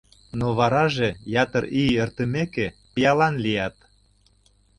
[0.39, 1.09] Но вараже,
[1.43, 3.75] ятыр ий эртымеке, пиалан лият.